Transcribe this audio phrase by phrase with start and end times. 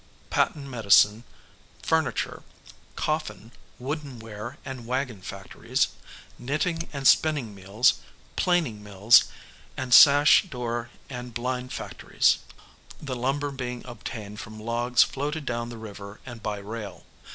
[0.31, 1.23] patent medicine,
[1.83, 2.41] furniture,
[2.95, 5.89] coffin, woodenware and wagon factories,
[6.39, 8.01] knitting and spinning mills,
[8.35, 9.25] planing mills,
[9.77, 12.39] and sash, door and blind factories
[12.99, 17.03] the lumber being obtained from logs floated down the river and by rail.